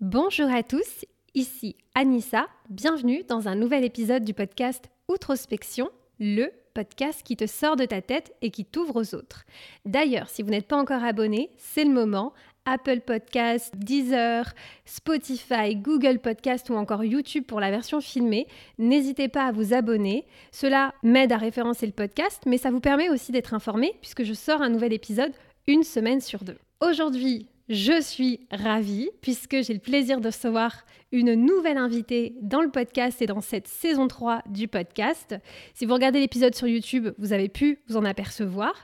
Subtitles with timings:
[0.00, 7.22] Bonjour à tous, ici Anissa, bienvenue dans un nouvel épisode du podcast Outrospection, le podcast
[7.22, 9.44] qui te sort de ta tête et qui t'ouvre aux autres.
[9.84, 12.32] D'ailleurs, si vous n'êtes pas encore abonné, c'est le moment.
[12.64, 14.54] Apple Podcast, Deezer,
[14.86, 18.46] Spotify, Google Podcast ou encore YouTube pour la version filmée.
[18.78, 20.26] N'hésitez pas à vous abonner.
[20.50, 24.32] Cela m'aide à référencer le podcast, mais ça vous permet aussi d'être informé puisque je
[24.32, 25.32] sors un nouvel épisode
[25.66, 26.56] une semaine sur deux.
[26.80, 32.68] Aujourd'hui, je suis ravie puisque j'ai le plaisir de recevoir une nouvelle invitée dans le
[32.68, 35.36] podcast et dans cette saison 3 du podcast.
[35.74, 38.74] Si vous regardez l'épisode sur YouTube, vous avez pu vous en apercevoir.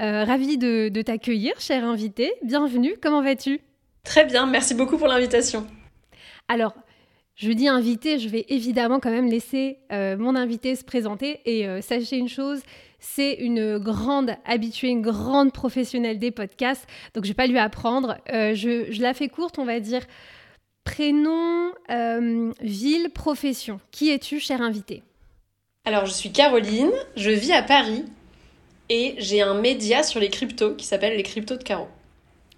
[0.00, 2.32] Euh, ravie de, t'accueillir, chère invitée.
[2.42, 3.60] Bienvenue, comment vas-tu?
[4.02, 5.64] Très bien, merci beaucoup pour l'invitation.
[6.48, 6.74] Alors,
[7.36, 11.40] je dis invité, je vais évidemment quand même laisser euh, mon invité se présenter.
[11.44, 12.60] Et euh, sachez une chose,
[13.02, 16.86] c'est une grande habituée, une grande professionnelle des podcasts.
[17.14, 18.16] Donc, je ne vais pas lui apprendre.
[18.32, 20.02] Euh, je, la fais courte, on va dire
[20.84, 23.80] prénom, euh, ville, profession.
[23.90, 25.02] Qui es-tu, chère invitée?
[25.84, 28.04] Alors, je suis Caroline, je vis à Paris
[28.88, 31.88] et j'ai un média sur les cryptos qui s'appelle Les Cryptos de Caro.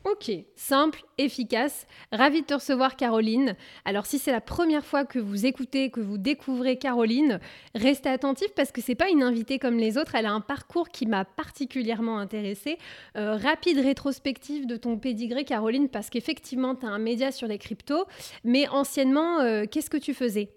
[0.04, 1.86] Ok, simple, efficace.
[2.12, 3.56] Ravi de te recevoir Caroline.
[3.86, 7.40] Alors si c'est la première fois que vous écoutez, que vous découvrez Caroline,
[7.74, 10.14] restez attentif parce que c'est pas une invitée comme les autres.
[10.14, 12.76] Elle a un parcours qui m'a particulièrement intéressée.
[13.16, 17.56] Euh, rapide rétrospective de ton pédigré Caroline parce qu'effectivement tu as un média sur les
[17.56, 18.04] cryptos.
[18.44, 20.50] Mais anciennement, euh, qu'est-ce que tu faisais?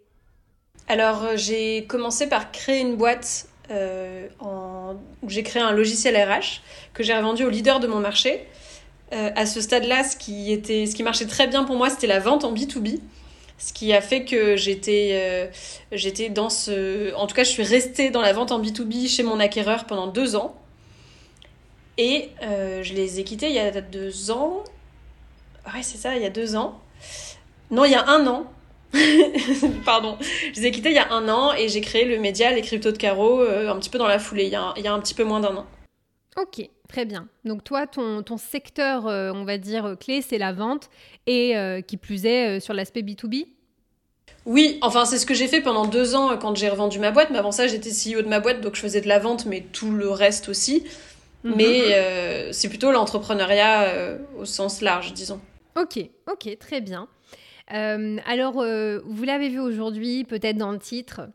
[0.90, 6.62] Alors euh, j'ai commencé par créer une boîte où j'ai créé un logiciel RH
[6.94, 8.46] que j'ai revendu au leader de mon marché.
[9.14, 12.08] Euh, à ce stade-là, ce qui était, ce qui marchait très bien pour moi, c'était
[12.08, 13.00] la vente en B2B.
[13.58, 15.48] Ce qui a fait que j'étais, euh,
[15.92, 19.24] j'étais dans ce, en tout cas, je suis restée dans la vente en B2B chez
[19.24, 20.56] mon acquéreur pendant deux ans.
[21.98, 24.64] Et euh, je les ai quittés il y a deux ans.
[25.74, 26.80] Ouais, c'est ça, il y a deux ans.
[27.72, 28.52] Non, il y a un an.
[29.86, 30.18] Pardon.
[30.54, 32.62] Je les ai quittés il y a un an et j'ai créé le média Les
[32.62, 34.94] Cryptos de Caro un petit peu dans la foulée, il y a, il y a
[34.94, 35.66] un petit peu moins d'un an.
[36.38, 37.28] Ok, très bien.
[37.46, 40.90] Donc toi, ton, ton secteur, euh, on va dire, clé, c'est la vente
[41.26, 43.48] et euh, qui plus est euh, sur l'aspect B2B
[44.46, 47.32] oui, enfin c'est ce que j'ai fait pendant deux ans quand j'ai revendu ma boîte.
[47.32, 49.66] Mais avant ça, j'étais CEO de ma boîte, donc je faisais de la vente, mais
[49.74, 50.86] tout le reste aussi.
[51.44, 51.54] Mhm.
[51.58, 55.42] Mais c'est plutôt l'entrepreneuriat au sens large, disons.
[55.78, 56.00] Ok,
[56.32, 57.10] ok, très bien.
[57.68, 58.64] alors,
[59.06, 61.28] vous l'avez vu aujourd'hui, peut-être dans le titre,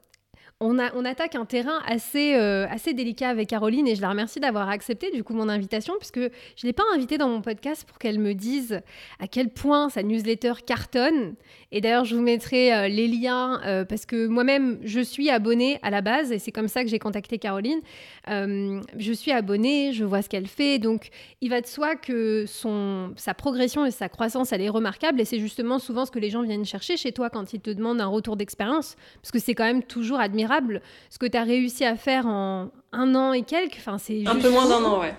[0.63, 4.69] on, attaque un terrain assez, euh, assez délicat avec Caroline et je la remercie d'avoir
[4.69, 7.99] accepté du coup mon invitation puisque je ne l'ai pas invitée dans mon podcast pour
[7.99, 8.81] qu'elle me dise
[9.19, 11.35] à quel point sa newsletter cartonne.
[11.73, 15.79] Et d'ailleurs, je vous mettrai euh, les liens euh, parce que moi-même, je suis abonnée
[15.83, 17.81] à la base et c'est comme ça que j'ai contacté Caroline.
[18.29, 20.79] je suis abonnée, je vois ce qu'elle fait.
[20.79, 21.09] Donc,
[21.41, 25.25] il va de soi que son, sa progression et sa croissance, elle est remarquable et
[25.25, 28.01] c'est justement souvent ce que les gens viennent chercher chez toi quand ils te demandent
[28.01, 31.85] un retour d'expérience parce que c'est quand même toujours admirable ce que tu as réussi
[31.85, 33.77] à faire en un an et quelques.
[33.79, 35.15] Enfin, c'est un peu moins d'un an, ouais.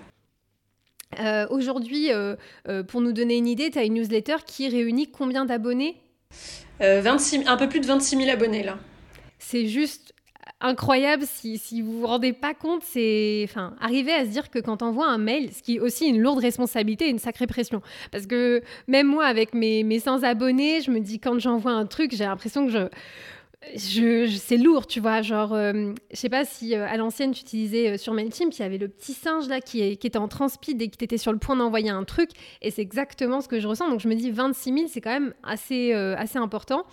[1.20, 2.36] Euh, aujourd'hui, euh,
[2.68, 5.96] euh, pour nous donner une idée, tu as une newsletter qui réunit combien d'abonnés?
[6.80, 8.78] 26, Un peu plus de 26 000 abonnés là.
[9.38, 10.14] C'est juste
[10.60, 12.82] incroyable si, si vous vous rendez pas compte.
[12.82, 15.80] C'est enfin, arriver à se dire que quand on envoie un mail, ce qui est
[15.80, 17.82] aussi une lourde responsabilité et une sacrée pression.
[18.10, 21.86] Parce que même moi, avec mes, mes 100 abonnés, je me dis quand j'envoie un
[21.86, 22.88] truc, j'ai l'impression que je
[23.76, 25.22] c'est lourd, tu vois.
[25.22, 28.60] Genre, euh, je sais pas si euh, à l'ancienne tu utilisais euh, sur Mailchimp, il
[28.60, 31.32] y avait le petit singe là qui, qui était en transpeed et qui était sur
[31.32, 32.30] le point d'envoyer un truc.
[32.62, 33.88] Et c'est exactement ce que je ressens.
[33.88, 36.84] Donc je me dis 26 000, c'est quand même assez, assez important.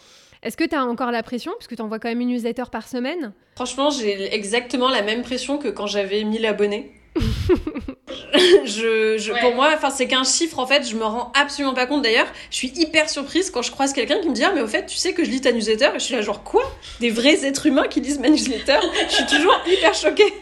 [0.43, 1.51] Est-ce que tu as encore la pression?
[1.53, 3.33] Parce que tu envoies quand même une newsletter par semaine?
[3.55, 6.91] Franchement, j'ai exactement la même pression que quand j'avais 1000 abonnés.
[8.65, 12.03] je, Pour moi, c'est qu'un chiffre, en fait, je me rends absolument pas compte.
[12.03, 14.67] D'ailleurs, je suis hyper surprise quand je croise quelqu'un qui me dit Ah, mais au
[14.67, 15.89] fait, tu sais que je lis ta newsletter?
[15.95, 16.63] Et je suis là, genre, quoi?
[16.99, 18.79] Des vrais êtres humains qui lisent ma newsletter?
[19.09, 20.33] Je suis toujours hyper choquée.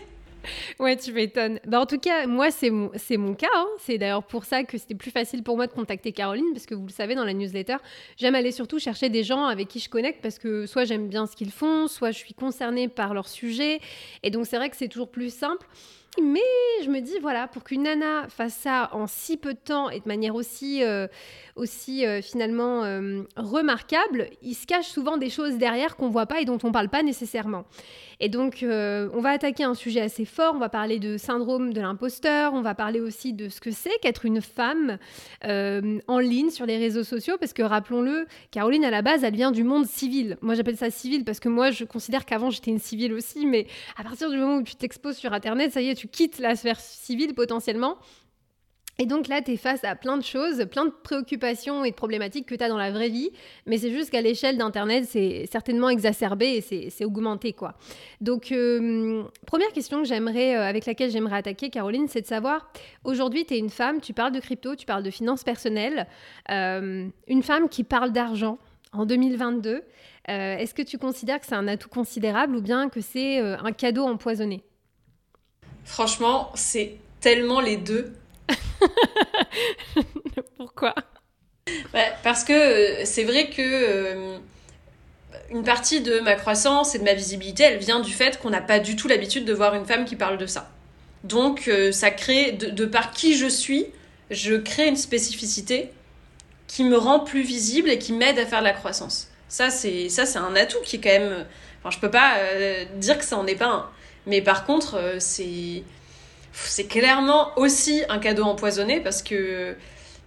[0.80, 1.59] Ouais, tu m'étonnes.
[1.66, 3.47] Bah, en tout cas, moi, c'est mon, c'est mon cas.
[3.53, 3.68] Hein.
[3.80, 6.75] C'est d'ailleurs pour ça que c'était plus facile pour moi de contacter Caroline, parce que
[6.75, 7.77] vous le savez, dans la newsletter,
[8.18, 11.25] j'aime aller surtout chercher des gens avec qui je connecte, parce que soit j'aime bien
[11.25, 13.80] ce qu'ils font, soit je suis concernée par leur sujet.
[14.24, 15.66] Et donc, c'est vrai que c'est toujours plus simple.
[16.17, 16.39] Mais
[16.83, 20.00] je me dis, voilà, pour qu'une nana fasse ça en si peu de temps et
[20.00, 21.07] de manière aussi, euh,
[21.56, 26.41] aussi euh, finalement euh, remarquable, il se cache souvent des choses derrière qu'on voit pas
[26.41, 27.65] et dont on parle pas nécessairement.
[28.21, 30.53] Et donc, on va attaquer un sujet assez fort.
[30.53, 32.53] On va parler de syndrome de l'imposteur.
[32.53, 34.97] On va parler aussi de ce que c'est qu'être une femme
[35.41, 37.38] en ligne sur les réseaux sociaux.
[37.39, 40.38] Parce que rappelons-le, Caroline, à la base, elle vient du monde civil.
[40.41, 43.45] Moi, j'appelle ça civil parce que moi, je considère qu'avant, j'étais une civile aussi.
[43.45, 43.67] Mais
[43.97, 46.56] à partir du moment où tu t'exposes sur Internet, ça y est, tu quittes la
[46.56, 47.97] sphère civile potentiellement.
[49.01, 51.95] Et donc là, tu es face à plein de choses, plein de préoccupations et de
[51.95, 53.31] problématiques que tu as dans la vraie vie,
[53.65, 57.53] mais c'est juste qu'à l'échelle d'Internet, c'est certainement exacerbé et c'est augmenté.
[57.53, 57.75] quoi.
[58.19, 62.69] Donc, euh, première question que j'aimerais, euh, avec laquelle j'aimerais attaquer, Caroline, c'est de savoir,
[63.06, 66.06] aujourd'hui, tu es une femme, tu parles de crypto, tu parles de finances personnelles,
[66.51, 68.57] euh, une femme qui parle d'argent
[68.91, 69.81] en 2022.
[70.27, 74.03] Est-ce que tu considères que c'est un atout considérable ou bien que c'est un cadeau
[74.03, 74.61] empoisonné?
[75.89, 78.13] Franchement, c'est tellement les deux
[80.57, 80.94] Pourquoi?
[81.91, 84.38] Bah, Parce que euh, c'est vrai que euh,
[85.50, 88.62] une partie de ma croissance et de ma visibilité, elle vient du fait qu'on n'a
[88.62, 90.69] pas du tout l'habitude de voir une femme qui parle de ça.
[91.24, 93.88] Donc euh, ça crée, de, par qui je suis,
[94.30, 95.89] je crée une spécificité
[96.68, 99.27] qui me rend plus visible et qui m'aide à faire de la croissance.
[99.47, 101.47] Ça, c'est ça, c'est un atout qui est quand même.
[101.80, 102.35] Enfin, je peux pas
[102.97, 103.89] dire que ça en est pas un.
[104.25, 105.83] Mais par contre, c'est
[106.54, 109.75] c'est clairement aussi un cadeau empoisonné parce que,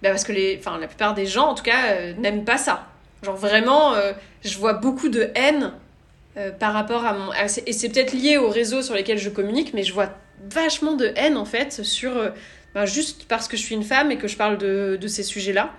[0.03, 2.59] bah parce que les, enfin, la plupart des gens, en tout cas, euh, n'aiment pas
[2.59, 2.89] ça.
[3.23, 4.13] Genre vraiment, euh,
[4.45, 5.73] je vois beaucoup de haine
[6.37, 7.33] euh, par rapport à mon...
[7.33, 10.11] et c'est peut-être lié aux réseaux sur lesquels je communique, mais je vois
[10.51, 12.13] vachement de haine en fait sur...
[12.75, 15.23] Bah, juste parce que je suis une femme et que je parle de, de ces
[15.23, 15.71] sujets-là.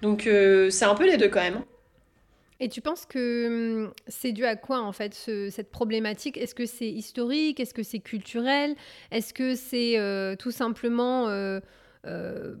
[0.00, 0.28] Donc
[0.70, 1.62] c'est un peu les deux quand même.
[2.64, 6.38] Et tu penses que hum, c'est dû à quoi en fait cette problématique?
[6.38, 7.60] Est-ce que c'est historique?
[7.60, 8.74] Est-ce que c'est culturel?
[9.10, 11.60] Est-ce que c'est euh, tout simplement euh,
[12.06, 12.54] euh,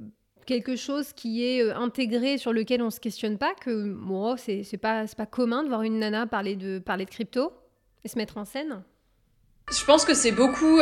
[0.44, 3.54] quelque chose qui est intégré sur lequel on se questionne pas?
[3.58, 7.54] Que bon, c'est pas pas commun de voir une nana parler de crypto
[8.04, 8.82] et se mettre en scène?
[9.72, 10.80] Je pense que c'est beaucoup,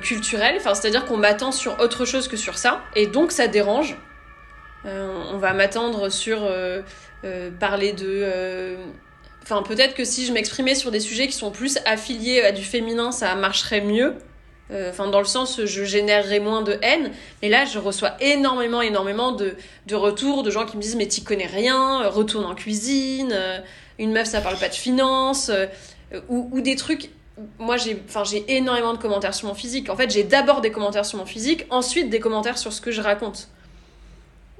[0.00, 0.60] culturel.
[0.60, 3.96] C'est-à-dire qu'on m'attend sur autre chose que sur ça, et donc ça dérange.
[4.86, 6.82] Euh, on va m'attendre sur euh,
[7.24, 8.76] euh, parler de...
[9.42, 12.62] Enfin, peut-être que si je m'exprimais sur des sujets qui sont plus affiliés à du
[12.62, 14.14] féminin, ça marcherait mieux.
[14.88, 17.10] Enfin, dans le sens, je générerais moins de haine.
[17.42, 19.56] Mais là, je reçois énormément, énormément de,
[19.86, 23.34] de retours de gens qui me disent Mais t'y connais rien, retourne en cuisine,
[23.98, 25.50] une meuf, ça parle pas de finance,
[26.28, 27.10] ou, des trucs
[27.58, 27.96] moi j'ai
[28.48, 31.64] énormément de commentaires sur mon physique en fait j'ai d'abord des commentaires sur mon physique
[31.70, 33.48] ensuite des commentaires sur ce que je raconte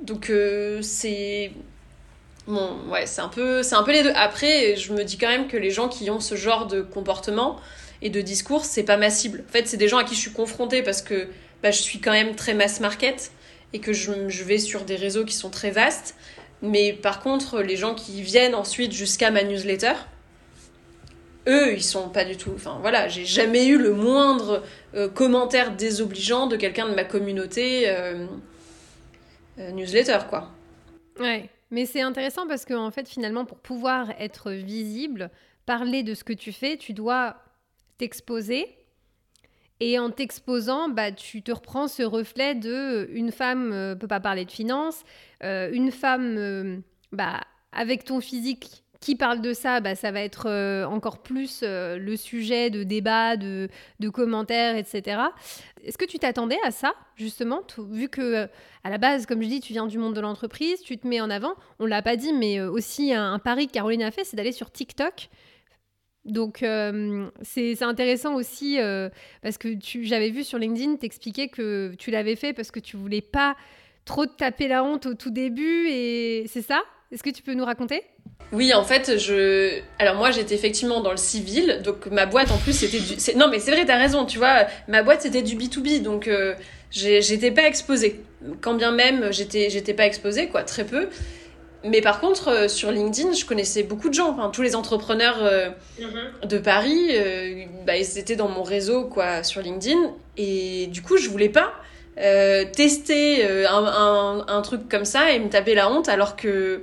[0.02, 1.52] donc euh, c'est
[2.46, 4.12] bon, ouais, c'est un peu c'est un peu les deux.
[4.14, 7.60] Après, je me dis quand même que les gens qui ont ce genre de comportement
[8.02, 9.44] et de discours, c'est pas ma cible.
[9.48, 11.28] En fait, c'est des gens à qui je suis confrontée parce que
[11.62, 13.32] bah, je suis quand même très mass market
[13.72, 16.14] et que je, je vais sur des réseaux qui sont très vastes.
[16.62, 19.94] Mais par contre, les gens qui viennent ensuite jusqu'à ma newsletter,
[21.48, 22.52] eux, ils sont pas du tout.
[22.54, 24.62] Enfin voilà, j'ai jamais eu le moindre
[24.94, 27.84] euh, commentaire désobligeant de quelqu'un de ma communauté.
[27.86, 28.26] Euh,
[29.72, 30.50] newsletter, quoi.
[31.18, 35.30] Ouais, mais c'est intéressant parce que en fait, finalement, pour pouvoir être visible,
[35.66, 37.36] parler de ce que tu fais, tu dois
[37.98, 38.76] t'exposer.
[39.80, 44.20] Et en t'exposant, bah, tu te reprends ce reflet de une femme ne peut pas
[44.20, 45.04] parler de finances,
[45.42, 46.78] euh, une femme euh,
[47.12, 47.40] bah,
[47.72, 51.96] avec ton physique qui parle de ça, bah, ça va être euh, encore plus euh,
[51.96, 53.68] le sujet de débat, de,
[54.12, 55.22] commentaires, etc.
[55.82, 58.46] Est-ce que tu t'attendais à ça, justement, vu que euh,
[58.84, 61.20] à la base, comme je dis, tu viens du monde de l'entreprise, tu te mets
[61.20, 61.54] en avant.
[61.78, 64.70] On l'a pas dit, mais aussi un, pari que Caroline a fait, c'est d'aller sur
[64.70, 65.30] TikTok.
[66.26, 66.62] Donc
[67.40, 68.78] c'est intéressant aussi
[69.40, 69.68] parce que
[70.02, 73.56] j'avais vu sur LinkedIn t'expliquer que tu l'avais fait parce que tu voulais pas
[74.04, 76.82] trop te taper la honte au tout début et c'est ça?
[77.10, 78.02] Est-ce que tu peux nous raconter?
[78.52, 79.78] Oui, en fait, je.
[79.98, 83.14] Alors moi, j'étais effectivement dans le civil, donc ma boîte en plus c'était du.
[83.36, 84.26] Non, mais c'est vrai, t'as raison.
[84.26, 86.54] Tu vois, ma boîte c'était du B 2 B, donc euh,
[86.90, 88.20] j'étais pas exposée.
[88.60, 91.08] Quand bien même, j'étais j'étais pas exposée, quoi, très peu.
[91.84, 94.30] Mais par contre, euh, sur LinkedIn, je connaissais beaucoup de gens.
[94.30, 95.68] Enfin, tous les entrepreneurs euh,
[96.00, 96.48] mm-hmm.
[96.48, 97.10] de Paris,
[97.86, 100.12] bah, ils étaient dans mon réseau, quoi, sur LinkedIn.
[100.36, 101.72] Et du coup, je voulais pas
[102.74, 106.82] tester un, un, un, truc comme ça et me taper la honte, alors que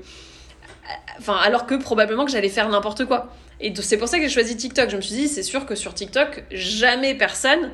[1.19, 3.29] Enfin, alors que probablement que j'allais faire n'importe quoi.
[3.59, 4.89] Et c'est pour ça que j'ai choisi TikTok.
[4.89, 7.71] Je me suis dit, c'est sûr que sur TikTok, jamais personne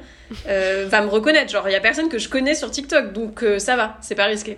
[0.47, 1.51] euh, va me reconnaître.
[1.51, 4.15] Genre, il y a personne que je connais sur TikTok, donc euh, ça va, c'est
[4.15, 4.57] pas risqué.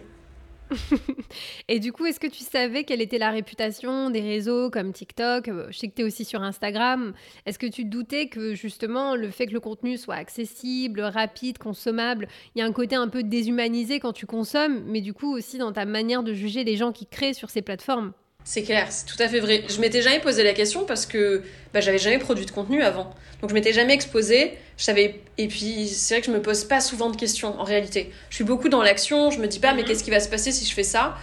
[1.67, 5.47] et du coup, est-ce que tu savais quelle était la réputation des réseaux comme TikTok?
[5.47, 7.13] Euh, Je sais que tu es aussi sur Instagram.
[7.45, 12.27] Est-ce que tu doutais que justement le fait que le contenu soit accessible, rapide, consommable,
[12.55, 15.57] il y a un côté un peu déshumanisé quand tu consommes, mais du coup aussi
[15.57, 18.13] dans ta manière de juger les gens qui créent sur ces plateformes?
[18.45, 19.63] C'est clair, c'est tout à fait vrai.
[19.67, 21.41] Je m'étais jamais posé la question parce que
[21.73, 23.11] bah, j'avais jamais produit de contenu avant.
[23.41, 24.55] Donc je m'étais jamais exposée.
[24.77, 25.19] Je savais...
[25.39, 28.11] Et puis c'est vrai que je me pose pas souvent de questions en réalité.
[28.29, 29.87] Je suis beaucoup dans l'action, je me dis pas mais mhm.
[29.87, 31.17] qu'est-ce qui va se passer si je fais ça?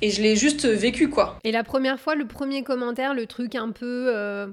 [0.00, 1.38] Et je l'ai juste vécu quoi.
[1.44, 4.12] Et la première fois, le premier commentaire, le truc un peu.
[4.12, 4.48] Euh,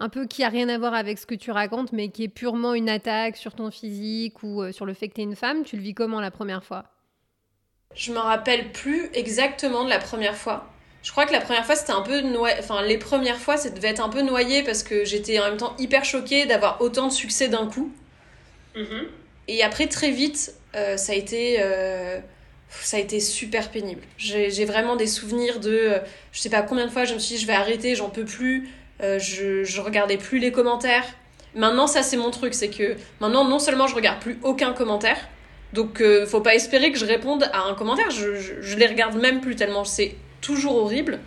[0.00, 2.28] un peu qui a rien à voir avec ce que tu racontes, mais qui est
[2.28, 5.36] purement une attaque sur ton physique ou euh, sur le fait que tu es une
[5.36, 6.84] femme, tu le vis comment la première fois?
[7.94, 10.70] Je me rappelle plus exactement de la première fois.
[11.02, 12.56] Je crois que la première fois, c'était un peu noyé.
[12.58, 15.56] Enfin, les premières fois, ça devait être un peu noyé parce que j'étais en même
[15.56, 17.92] temps hyper choquée d'avoir autant de succès d'un coup.
[18.76, 19.04] Mm-hmm.
[19.48, 21.56] Et après, très vite, euh, ça a été.
[21.60, 22.18] Euh,
[22.68, 24.02] ça a été super pénible.
[24.18, 25.70] J'ai vraiment des souvenirs de.
[25.70, 25.98] Euh,
[26.32, 28.26] je sais pas combien de fois je me suis dit, je vais arrêter, j'en peux
[28.26, 28.68] plus.
[29.00, 31.06] je, je regardais plus les commentaires.
[31.54, 32.52] Maintenant, ça, c'est mon truc.
[32.52, 35.16] C'est que maintenant, non seulement je regarde plus aucun commentaire,
[35.72, 38.10] donc faut pas espérer que je réponde à un commentaire.
[38.10, 41.20] Je, je, je les regarde même plus tellement c'est toujours horrible.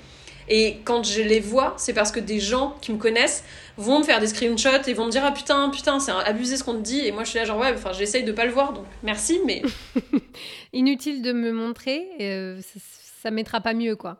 [0.49, 3.43] Et quand je les vois, c'est parce que des gens qui me connaissent
[3.77, 6.63] vont me faire des screenshots et vont me dire Ah putain, putain, c'est abusé ce
[6.63, 7.05] qu'on te dit.
[7.05, 9.39] Et moi, je suis là, genre, ouais, enfin, j'essaye de pas le voir, donc merci,
[9.45, 9.61] mais.
[10.73, 12.79] Inutile de me montrer, euh, ça,
[13.21, 14.17] ça mettra pas mieux, quoi.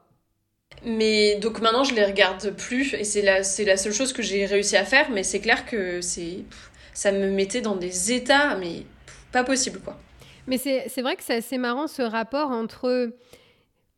[0.86, 4.46] Mais donc maintenant, je les regarde plus, et c'est la, la seule chose que j'ai
[4.46, 6.46] réussi à faire, mais c'est clair que c'est
[6.94, 8.84] ça me mettait dans des états, mais
[9.32, 9.98] pas possible, quoi.
[10.48, 13.14] Mais c'est vrai que c'est assez marrant ce rapport entre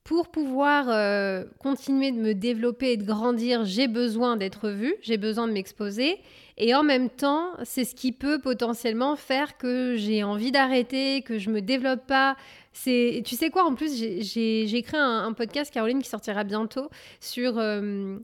[0.04, 5.18] pour pouvoir euh, continuer de me développer et de grandir, j'ai besoin d'être vue, j'ai
[5.18, 6.20] besoin de m'exposer.
[6.58, 11.40] Et en même temps, c'est ce qui peut potentiellement faire que j'ai envie d'arrêter, que
[11.40, 12.36] je me développe pas.
[12.74, 17.58] C'est, tu sais quoi, en plus, j'ai un, un, podcast, Caroline, qui sortira bientôt, sur
[17.58, 18.18] euh,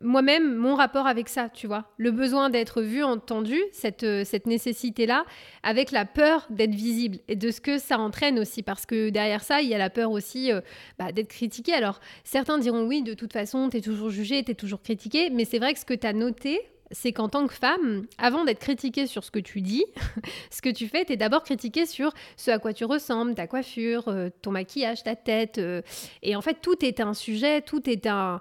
[0.00, 1.84] moi-même, mon rapport avec ça, tu vois.
[1.98, 5.24] Le besoin d'être vu, entendu, cette, euh, cette nécessité-là,
[5.62, 8.62] avec la peur d'être visible et de ce que ça entraîne aussi.
[8.62, 10.60] Parce que derrière ça, il y a la peur aussi euh,
[10.98, 11.74] bah, d'être critiqué.
[11.74, 15.30] Alors, certains diront oui, de toute façon, tu es toujours jugé, tu es toujours critiqué.
[15.30, 18.44] Mais c'est vrai que ce que tu as noté, c'est qu'en tant que femme, avant
[18.44, 19.84] d'être critiquée sur ce que tu dis,
[20.50, 23.46] ce que tu fais, tu es d'abord critiquée sur ce à quoi tu ressembles, ta
[23.46, 25.58] coiffure, euh, ton maquillage, ta tête.
[25.58, 25.82] Euh.
[26.22, 28.40] et en fait, tout est un sujet, tout est un,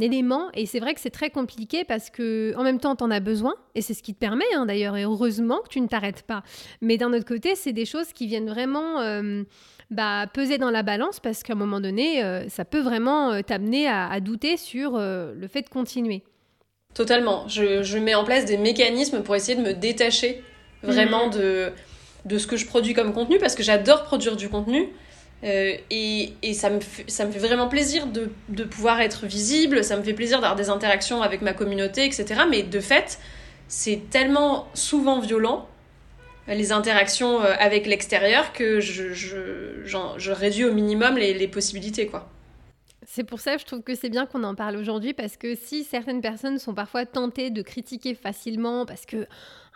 [0.00, 0.50] élément.
[0.54, 3.20] Et c'est vrai que c'est très compliqué parce que en même temps, tu en as
[3.20, 3.54] besoin.
[3.74, 4.96] Et c'est ce qui te permet hein, d'ailleurs.
[4.96, 6.42] Et heureusement que tu ne t'arrêtes pas.
[6.80, 9.00] Mais d'un autre côté, c'est des choses qui viennent vraiment...
[9.00, 9.42] Euh,
[9.90, 14.18] bah, peser dans la balance parce qu'à un moment donné, ça peut vraiment t'amener à,
[14.18, 16.24] douter sur le fait de continuer.
[16.94, 17.46] Totalement.
[17.48, 20.42] Je, je, mets en place des mécanismes pour essayer de me détacher
[20.82, 21.32] vraiment mhm.
[21.32, 21.72] de,
[22.24, 24.88] de ce que je produis comme contenu parce que j'adore produire du contenu.
[25.42, 29.26] Euh, et, et ça, me fait, ça me fait vraiment plaisir de, de pouvoir être
[29.26, 32.42] visible, ça me fait plaisir d'avoir des interactions avec ma communauté, etc.
[32.48, 33.18] Mais de fait,
[33.68, 35.68] c'est tellement souvent violent,
[36.48, 42.06] les interactions euh, avec l'extérieur, que je, je, je, réduis au minimum les, les possibilités,
[42.06, 42.28] quoi.
[43.06, 45.54] C'est pour ça que je trouve que c'est bien qu'on en parle aujourd'hui parce que
[45.54, 49.26] si certaines personnes sont parfois tentées de critiquer facilement parce que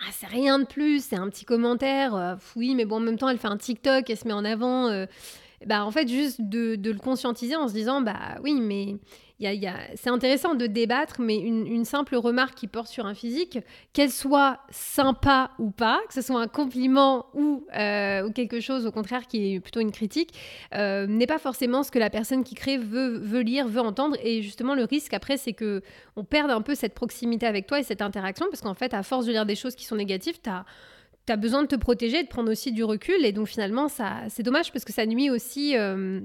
[0.01, 3.19] ah, c'est rien de plus, c'est un petit commentaire, euh, oui, mais bon, en même
[3.19, 4.87] temps, elle fait un TikTok, elle se met en avant.
[4.89, 5.07] Euh,
[5.67, 8.97] bah, en fait, juste de, de, le conscientiser en se disant, bah oui, mais
[9.95, 13.59] c'est intéressant de débattre, mais une, simple remarque qui porte sur un physique,
[13.93, 18.91] qu'elle soit sympa ou pas, que ce soit un compliment ou, euh, quelque chose au
[18.91, 20.35] contraire qui est plutôt une critique,
[20.75, 24.17] euh, n'est pas forcément ce que la personne qui crée veut, veut lire, veut entendre.
[24.23, 25.83] Et justement, le risque après, c'est que
[26.17, 29.05] on perde un peu cette proximité avec toi et cette interaction, parce qu'en fait, à
[29.05, 30.65] force de lire des choses qui sont négatives, tu as
[31.29, 33.23] tu as besoin de te protéger, de prendre aussi du recul.
[33.23, 36.21] Et donc finalement, ça, c'est dommage parce que ça nuit aussi euh,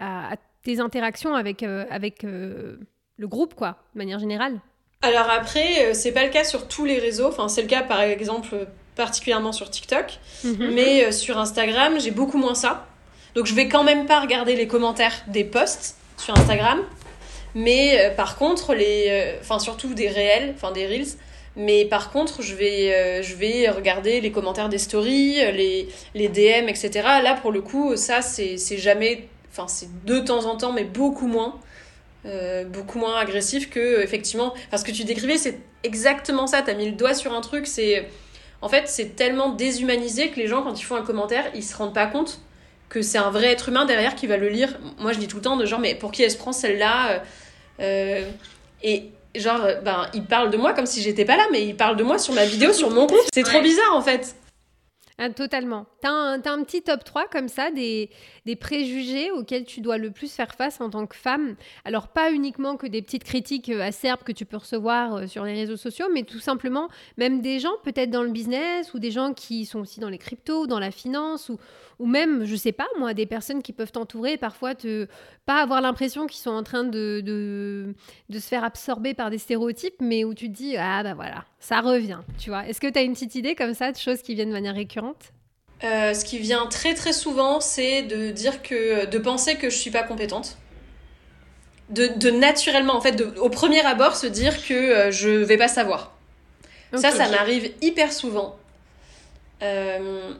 [0.00, 2.76] à, à, tes interactions avec, euh, avec euh,
[3.16, 4.60] le groupe, quoi, de manière générale
[5.02, 7.28] Alors après, c'est pas le cas sur tous les réseaux.
[7.28, 8.66] Enfin, c'est le cas, par exemple,
[8.96, 10.18] particulièrement sur TikTok.
[10.42, 10.70] Mhm.
[10.74, 12.88] Mais sur Instagram, j'ai beaucoup moins ça.
[13.36, 16.80] Donc, je vais quand même pas regarder les commentaires des posts sur Instagram.
[17.54, 21.06] Mais par contre, les, enfin, surtout des réels, enfin des reels.
[21.56, 26.68] Mais par contre, je vais, je vais regarder les commentaires des stories, les, les DM,
[26.68, 26.90] etc.
[27.22, 31.26] Là, pour le coup, ça, c'est jamais Enfin, c'est de temps en temps, mais beaucoup
[31.26, 31.58] moins.
[32.26, 36.74] Euh, beaucoup moins agressif que effectivement parce que tu décrivais c'est exactement ça tu as
[36.74, 38.06] mis le doigt sur un truc c'est
[38.60, 41.74] en fait c'est tellement déshumanisé que les gens quand ils font un commentaire ils se
[41.74, 42.42] rendent pas compte
[42.90, 45.36] que c'est un vrai être humain derrière qui va le lire moi je dis tout
[45.36, 47.18] le temps de genre mais pour qui elle se prend celle-là euh,
[47.80, 48.30] euh,
[48.82, 49.04] et
[49.34, 52.02] genre ben il parle de moi comme si j'étais pas là mais il parle de
[52.02, 54.34] moi sur ma vidéo sur mon compte c'est trop bizarre en fait
[55.22, 55.84] ah, totalement.
[56.02, 58.08] Tu as, un petit top 3 comme ça, des,
[58.46, 61.56] des, préjugés auxquels tu dois le plus faire face en tant que femme.
[61.84, 65.44] Alors, pas uniquement que des petites critiques euh, acerbes que tu peux recevoir euh, sur
[65.44, 69.10] les réseaux sociaux, mais tout simplement, même des gens peut-être dans le business ou des
[69.10, 71.58] gens qui sont aussi dans les cryptos, dans la finance ou,
[72.00, 75.06] ou même, je sais pas, moi, des personnes qui peuvent t'entourer, parfois te
[75.44, 77.94] pas avoir l'impression qu'ils sont en train de, de,
[78.30, 81.44] de, se faire absorber par des stéréotypes, mais où tu te dis, ah bah voilà,
[81.58, 82.66] ça revient, tu vois.
[82.66, 84.74] Est-ce que tu as une petite idée comme ça de choses qui viennent de manière
[84.74, 85.32] récurrente?
[85.84, 89.76] Euh, ce qui vient très très souvent, c'est de dire que de penser que je
[89.76, 90.56] suis pas compétente.
[91.90, 95.68] de, naturellement, en fait, de, au premier abord, se dire que euh, je vais pas
[95.68, 96.16] savoir.
[96.94, 98.56] ça, ça m'arrive hyper souvent.
[99.62, 100.32] Euh,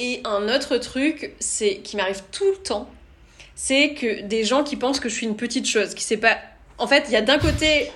[0.00, 2.88] et un autre truc, c'est qui m'arrive tout le temps,
[3.54, 6.38] c'est que des gens qui pensent que je suis une petite chose, qui sait pas.
[6.78, 7.92] En fait, il y a d'un côté.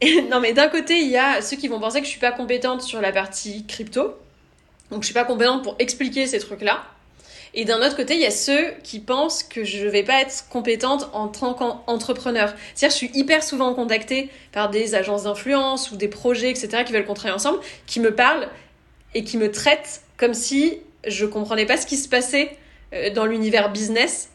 [0.30, 2.30] non, mais d'un côté, il y a ceux qui vont penser que je suis pas
[2.30, 4.14] compétente sur la partie crypto.
[4.92, 6.84] Donc, je suis pas compétente pour expliquer ces trucs-là.
[7.54, 10.48] Et d'un autre côté, il y a ceux qui pensent que je vais pas être
[10.48, 12.54] compétente en tant qu'entrepreneur.
[12.76, 16.92] C'est-à-dire, je suis hyper souvent contactée par des agences d'influence ou des projets, etc., qui
[16.92, 18.48] veulent qu'on travaille ensemble, qui me parlent
[19.14, 22.56] et qui me traitent comme si je comprenais pas ce qui se passait
[22.92, 24.30] euh, dans l'univers business.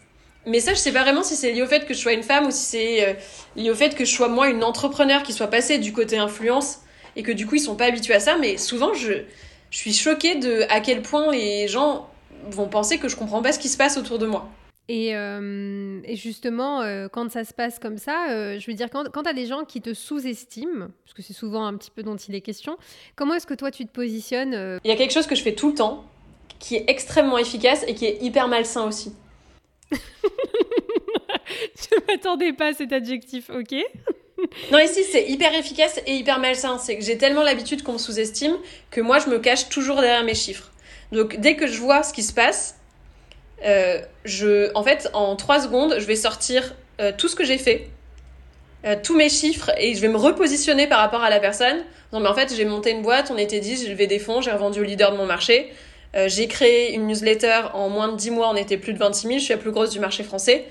[0.48, 2.24] Mais ça, je sais pas vraiment si c'est lié au fait que je sois une
[2.24, 3.14] femme ou si c'est euh,
[3.56, 6.82] lié au fait que je sois moi une entrepreneur qui soit passée du côté influence
[7.16, 8.38] et que du coup ils sont pas habitués à ça.
[8.38, 9.14] Mais souvent, je,
[9.72, 12.10] je suis choquée de à quel point les gens
[12.50, 14.50] vont penser que je comprends pas ce qui se passe autour de moi.
[14.88, 19.10] Et, euh, justement, euh, quand ça se passe comme ça, euh, je veux dire, quand,
[19.12, 22.04] quand tu as des gens qui te sous-estiment, parce que c'est souvent un petit peu
[22.04, 22.78] dont il est question,
[23.16, 25.56] comment est-ce que toi tu te positionnes Il y a quelque chose que je fais
[25.56, 26.06] tout le temps,
[26.60, 29.14] qui est extrêmement efficace et qui est hyper malsain aussi.
[29.92, 29.98] je
[32.08, 33.76] m'attendais pas à cet adjectif, ok?
[34.72, 36.78] Non, ici, c'est hyper efficace et hyper malsain.
[36.78, 38.58] C'est que j'ai tellement l'habitude qu'on me sous-estime
[38.92, 40.72] que moi, je me cache toujours derrière mes chiffres.
[41.12, 42.78] Donc dès que je vois ce qui se passe,
[43.64, 47.58] euh, je, en fait, en trois secondes, je vais sortir euh, tout ce que j'ai
[47.58, 47.88] fait,
[48.86, 51.84] euh, tous mes chiffres, et je vais me repositionner par rapport à la personne.
[52.12, 54.42] Non, mais en fait, j'ai monté une boîte, on était 10, j'ai levé des fonds,
[54.42, 55.72] j'ai revendu au leader de mon marché.
[56.28, 59.40] J'ai créé une newsletter en moins de 10 mois, on était plus de 26 000,
[59.40, 60.66] je suis la plus grosse du marché français.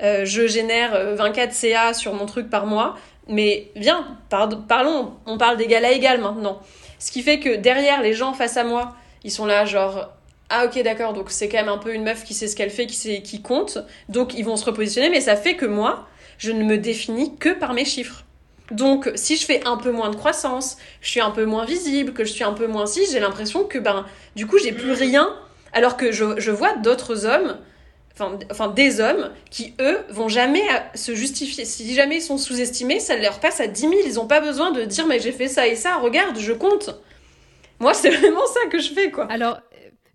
[0.00, 2.96] je génère 24 CA sur mon truc par mois.
[3.28, 6.60] Mais viens, parlons, on parle d'égal à égal maintenant.
[6.98, 10.10] Ce qui fait que derrière les gens face à moi, ils sont là genre
[10.48, 12.70] ah ok d'accord donc c'est quand même un peu une meuf qui sait ce qu'elle
[12.70, 13.78] fait qui sait qui compte
[14.08, 16.06] donc ils vont se repositionner mais ça fait que moi
[16.38, 18.24] je ne me définis que par mes chiffres
[18.70, 22.12] donc si je fais un peu moins de croissance je suis un peu moins visible
[22.12, 24.92] que je suis un peu moins si j'ai l'impression que ben du coup j'ai plus
[24.92, 25.34] rien
[25.72, 27.56] alors que je, je vois d'autres hommes
[28.20, 30.62] Enfin, enfin, des hommes qui, eux, vont jamais
[30.94, 31.64] se justifier.
[31.64, 33.94] Si jamais ils sont sous-estimés, ça leur passe à 10 000.
[34.04, 36.90] Ils n'ont pas besoin de dire, mais j'ai fait ça et ça, regarde, je compte.
[37.78, 39.26] Moi, c'est vraiment ça que je fais, quoi.
[39.30, 39.60] Alors,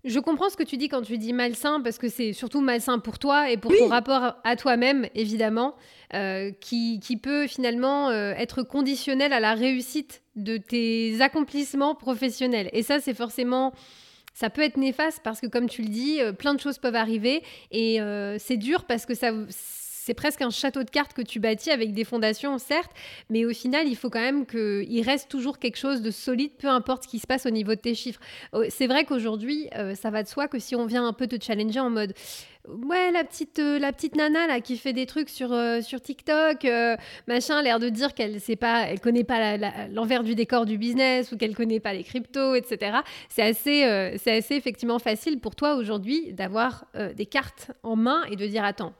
[0.06, 2.98] je comprends ce que tu dis quand tu dis malsain, parce que c'est surtout malsain
[2.98, 5.74] pour toi et pour ton rapport à toi-même, évidemment,
[6.14, 12.70] euh, qui, qui, peut finalement euh, être conditionnel à la réussite de tes accomplissements professionnels.
[12.72, 13.72] Et ça, c'est forcément
[14.32, 16.94] ça peut être néfaste parce que, comme tu le dis, euh, plein de choses peuvent
[16.94, 17.42] arriver
[17.72, 17.98] et
[18.38, 19.32] c'est dur parce que ça,
[20.06, 22.92] c'est presque un château de cartes que tu bâtis avec des fondations, certes,
[23.28, 26.68] mais au final, il faut quand même qu'il reste toujours quelque chose de solide, peu
[26.68, 28.20] importe ce qui se passe au niveau de tes chiffres.
[28.52, 31.26] Oh, c'est vrai qu'aujourd'hui, euh, ça va de soi que si on vient un peu
[31.26, 32.14] te challenger en mode
[32.68, 36.00] ouais la petite euh, la petite nana là qui fait des trucs sur euh, sur
[36.00, 36.66] TikTok
[37.28, 41.30] machin l'air de dire qu'elle sait pas elle connaît pas l'envers du décor du business
[41.30, 45.76] ou qu'elle connaît pas les cryptos etc c'est assez c'est assez effectivement facile pour toi
[45.76, 48.94] aujourd'hui d'avoir des cartes en main et de dire attends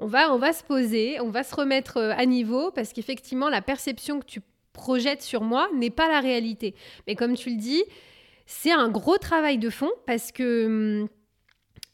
[0.00, 4.20] on va, se poser, on va se remettre euh, à niveau parce qu'effectivement, la perception
[4.20, 4.40] que tu
[4.72, 6.74] projettes sur moi n'est pas la réalité.
[7.06, 7.84] Mais comme tu le dis,
[8.46, 10.66] c'est un gros travail de fond parce que
[11.02, 11.08] hum,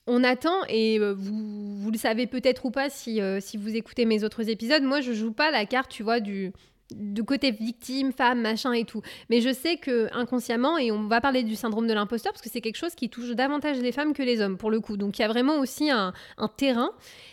[0.07, 3.75] on attend, et euh, vous, vous le savez peut-être ou pas si, euh, si vous
[3.75, 6.53] écoutez mes autres épisodes, moi je joue pas la carte, tu vois, du,
[6.95, 9.03] de côté victime, femme, machin et tout.
[9.31, 12.51] Mais je sais que inconsciemment, et on va parler du syndrome de l'imposteur parce que
[12.51, 14.97] c'est quelque chose qui touche davantage les femmes que les hommes pour le coup.
[14.97, 16.13] Donc il y a vraiment aussi un,
[16.57, 16.91] terrain.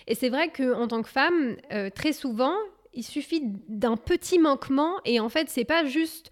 [0.07, 2.55] Et c'est vrai qu'en tant que femme, euh, très souvent,
[2.93, 6.29] il suffit d'un petit manquement et en fait, c'est pas juste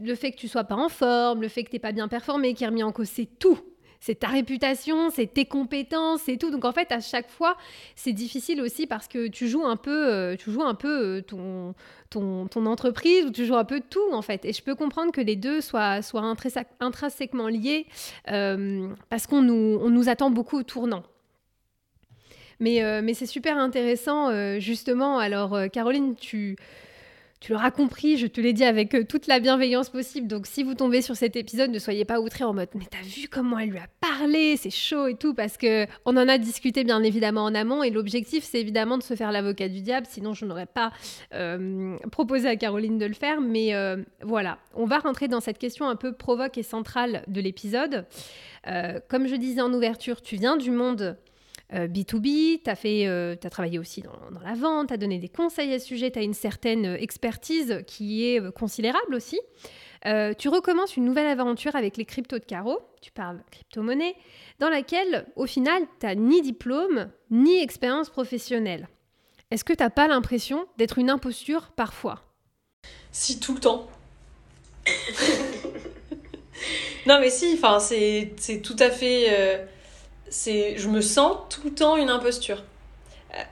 [0.00, 2.54] le fait que tu sois pas en forme, le fait que tu pas bien performé
[2.54, 3.58] qui est remis en cause, c'est tout
[4.04, 6.50] c'est ta réputation, c'est tes compétences, c'est tout.
[6.50, 7.56] Donc en fait, à chaque fois,
[7.96, 11.22] c'est difficile aussi parce que tu joues un peu, euh, tu joues un peu euh,
[11.22, 11.74] ton,
[12.10, 14.44] ton, entreprise ou tu joues un peu tout en fait.
[14.44, 16.36] Et je peux comprendre que les deux soient, soient
[16.80, 17.86] intrinsèquement liés
[18.30, 21.04] euh, parce qu'on nous, on nous attend beaucoup au tournant.
[22.60, 25.18] Mais, mais c'est super intéressant, justement.
[25.18, 26.56] Alors, Caroline, tu,
[27.44, 30.26] tu l'auras compris, je te l'ai dit avec euh, toute la bienveillance possible.
[30.26, 33.06] Donc si vous tombez sur cet épisode, ne soyez pas outrés en mode mais t'as
[33.06, 36.38] vu comment elle lui a parlé, c'est chaud et tout parce que on en a
[36.38, 40.06] discuté bien évidemment en amont et l'objectif c'est évidemment de se faire l'avocat du diable.
[40.08, 40.90] Sinon je n'aurais pas
[41.34, 43.42] euh, proposé à Caroline de le faire.
[43.42, 47.42] Mais euh, voilà, on va rentrer dans cette question un peu provoque et centrale de
[47.42, 48.06] l'épisode.
[49.08, 51.18] comme je disais en ouverture, tu viens du monde
[51.72, 55.72] B2B, tu as, euh, as travaillé aussi dans, la vente, tu as donné des conseils
[55.72, 59.40] à ce sujet, tu as une certaine euh, expertise qui est euh, considérable aussi.
[60.38, 64.14] tu recommences une nouvelle aventure avec les cryptos de carreau, tu parles crypto-monnaie,
[64.58, 68.88] dans laquelle, au final, tu n'as ni diplôme, ni expérience professionnelle.
[69.50, 72.22] Est-ce que tu n'as pas l'impression d'être une imposture parfois?
[73.10, 73.88] Si, tout le temps.
[77.06, 79.26] non mais si, c'est tout à fait...
[79.30, 79.64] Euh,
[80.34, 82.64] c'est je me sens tout le temps une imposture.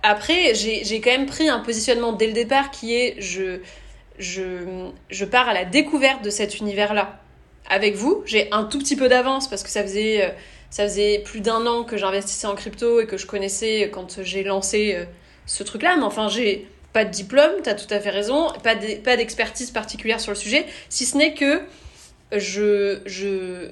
[0.02, 3.60] Après, j'ai quand même pris un positionnement dès le départ qui est je,
[4.18, 7.20] je, je pars à la découverte de cet univers-là.
[7.68, 10.28] Avec vous, j'ai un tout petit peu d'avance parce que ça faisait, euh,
[10.70, 14.42] ça faisait plus d'un an que j'investissais en crypto et que je connaissais quand j'ai
[14.42, 15.04] lancé euh,
[15.46, 15.96] ce truc-là.
[15.96, 18.74] Mais enfin, j'ai pas de diplôme, tu as tout à fait raison, pas
[19.16, 21.62] d'expertise particulière sur le sujet, si ce n'est que
[22.32, 23.70] je, je,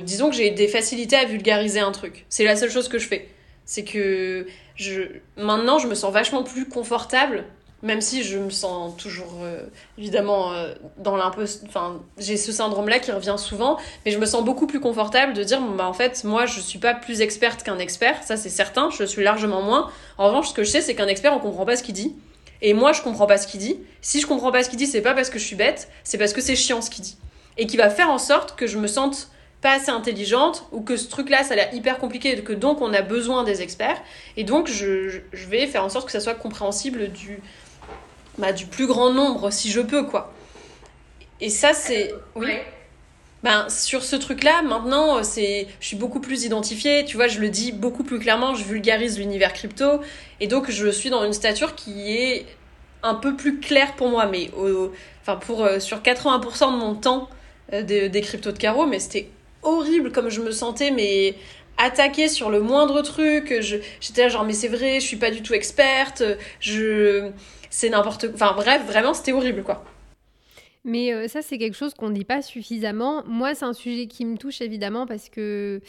[0.00, 2.26] disons que j'ai des facilités à vulgariser un truc.
[2.28, 3.28] C'est la seule chose que je fais.
[3.64, 5.02] C'est que je,
[5.36, 7.44] maintenant, je me sens vachement plus confortable,
[7.82, 9.64] même si je me sens toujours, euh,
[9.98, 11.64] évidemment, euh, dans l'impost...
[11.66, 15.42] Enfin, j'ai ce syndrome-là qui revient souvent, mais je me sens beaucoup plus confortable de
[15.42, 18.90] dire, bah, en fait, moi, je suis pas plus experte qu'un expert, ça c'est certain,
[18.90, 19.90] je suis largement moins.
[20.16, 22.14] En revanche, ce que je sais, c'est qu'un expert, on comprend pas ce qu'il dit.
[22.62, 23.80] Et moi, je comprends pas ce qu'il dit.
[24.00, 26.18] Si je comprends pas ce qu'il dit, c'est pas parce que je suis bête, c'est
[26.18, 27.16] parce que c'est chiant ce qu'il dit.
[27.58, 29.28] Et qui va faire en sorte que je me sente
[29.62, 32.82] pas assez intelligente ou que ce truc-là, ça a l'air hyper compliqué et que donc
[32.82, 34.02] on a besoin des experts.
[34.36, 37.40] Et donc, je, je vais faire en sorte que ça soit compréhensible du,
[38.38, 40.34] bah, du plus grand nombre si je peux, quoi.
[41.40, 42.12] Et ça, c'est.
[42.34, 42.52] Oui.
[43.44, 47.04] Ben, sur ce truc-là, maintenant, c'est, je suis beaucoup plus identifiée.
[47.04, 48.54] Tu vois, je le dis beaucoup plus clairement.
[48.54, 50.00] Je vulgarise l'univers crypto,
[50.40, 52.46] et donc je suis dans une stature qui est
[53.04, 54.26] un peu plus claire pour moi.
[54.26, 54.50] Mais,
[55.22, 57.28] enfin, pour euh, sur 80% de mon temps
[57.72, 59.28] euh, des, des cryptos de carreau, mais c'était
[59.62, 61.34] horrible comme je me sentais, mais
[61.78, 63.54] attaquée sur le moindre truc.
[64.00, 66.22] J'étais là genre, mais c'est vrai, je suis pas du tout experte,
[66.60, 67.30] je,
[67.70, 69.84] c'est n'importe Enfin bref, vraiment, c'était horrible, quoi.
[70.84, 73.22] Mais euh, ça, c'est quelque chose qu'on ne dit pas suffisamment.
[73.26, 75.80] Moi, c'est un sujet qui me touche évidemment parce que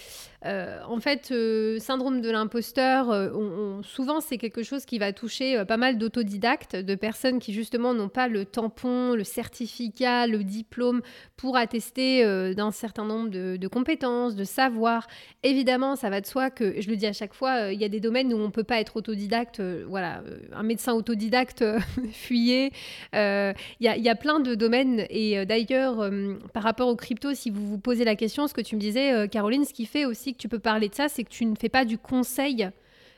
[0.46, 5.78] en fait, euh, syndrome de l'imposteur, euh, souvent c'est quelque chose qui va toucher pas
[5.78, 11.02] mal d'autodidactes, de personnes qui justement n'ont pas le tampon, le certificat, le diplôme
[11.38, 15.08] pour attester d'un certain nombre de, compétences, de savoir.
[15.44, 17.90] Évidemment, ça va de soi que, je le dis à chaque fois, il y a
[17.90, 19.62] des domaines où on ne peut pas être autodidacte.
[19.88, 21.64] voilà, un médecin autodidacte,
[22.12, 22.72] fuyez.
[23.14, 25.06] Il y, a plein de domaines.
[25.10, 26.10] Et d'ailleurs,
[26.54, 29.28] par rapport aux crypto, si vous vous posez la question, ce que tu me disais,
[29.30, 31.56] Caroline, ce qui fait aussi que tu peux parler de ça, c'est que tu ne
[31.56, 32.70] fais pas du conseil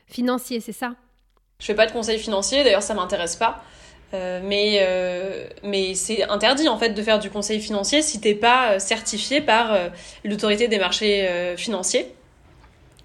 [0.07, 0.95] financier, c'est ça?
[1.59, 3.63] Je fais pas de conseil financier, d'ailleurs ça m'intéresse pas.
[4.13, 8.35] Euh, mais euh, mais c'est interdit en fait de faire du conseil financier si t'es
[8.35, 9.77] pas euh, certifié par
[10.23, 12.13] l'autorité des marchés financiers.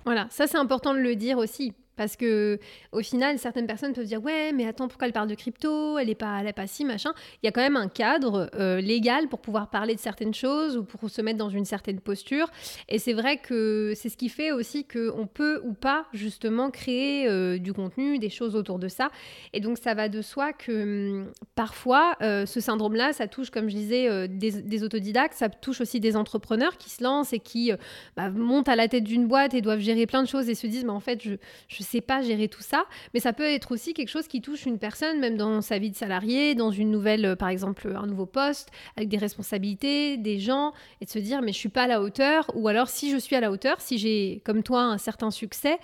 [0.04, 2.58] Voilà, ça c'est important de le dire aussi parce que
[2.92, 5.98] au final, certaines personnes peuvent dire ouais, mais attends, pourquoi elle parle de crypto?
[5.98, 7.12] Elle est pas, elle est pas si machin.
[7.42, 10.78] Il y a quand même un cadre euh, légal pour pouvoir parler de certaines choses
[10.78, 12.50] ou pour se mettre dans une certaine posture.
[12.88, 17.28] Et c'est vrai que c'est ce qui fait aussi qu'on peut ou pas justement créer
[17.28, 19.10] euh, du contenu, des choses autour de ça.
[19.52, 23.68] Et donc ça va de soi que hum, parfois euh, ce syndrome-là, ça touche, comme
[23.68, 27.72] je disais, des, autodidactes, ça touche aussi des entrepreneurs qui se lancent et qui
[28.16, 30.66] bah, montent à la tête d'une boîte et doivent gérer plein de choses et se
[30.66, 31.34] disent mais en fait je
[31.68, 34.78] je pas gérer tout ça, mais ça peut être aussi quelque chose qui touche une
[34.78, 38.26] personne, même dans sa vie de salarié, dans une nouvelle, euh, par exemple, un nouveau
[38.26, 41.86] poste, avec des responsabilités, des gens, et de se dire, mais je suis pas à
[41.88, 44.98] la hauteur, ou alors si je suis à la hauteur, si j'ai, comme toi, un
[44.98, 45.78] certain succès,